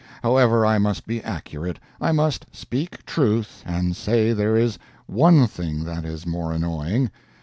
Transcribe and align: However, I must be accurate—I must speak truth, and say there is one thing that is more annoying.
However, 0.23 0.65
I 0.65 0.79
must 0.79 1.05
be 1.05 1.21
accurate—I 1.23 2.11
must 2.11 2.47
speak 2.51 3.05
truth, 3.05 3.61
and 3.67 3.95
say 3.95 4.33
there 4.33 4.57
is 4.57 4.79
one 5.05 5.45
thing 5.45 5.83
that 5.83 6.05
is 6.05 6.25
more 6.25 6.51
annoying. 6.53 7.11